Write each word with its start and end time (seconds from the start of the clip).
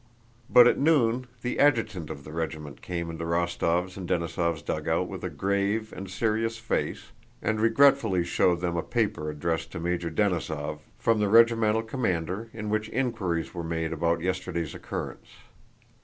But 0.49 0.67
at 0.67 0.79
noon 0.79 1.27
the 1.43 1.59
adjutant 1.59 2.09
of 2.09 2.23
the 2.23 2.31
regiment 2.33 2.81
came 2.81 3.11
into 3.11 3.23
Rostóv's 3.23 3.97
and 3.97 4.09
Denísov's 4.09 4.63
dugout 4.63 5.07
with 5.07 5.23
a 5.23 5.29
grave 5.29 5.93
and 5.95 6.09
serious 6.09 6.57
face 6.57 7.11
and 7.39 7.61
regretfully 7.61 8.23
showed 8.23 8.61
them 8.61 8.77
a 8.77 8.81
paper 8.81 9.29
addressed 9.29 9.71
to 9.73 9.79
Major 9.79 10.09
Denísov 10.09 10.79
from 10.97 11.19
the 11.19 11.29
regimental 11.29 11.83
commander 11.83 12.49
in 12.51 12.71
which 12.71 12.89
inquiries 12.89 13.53
were 13.53 13.63
made 13.63 13.93
about 13.93 14.21
yesterday's 14.21 14.73
occurrence. 14.73 15.27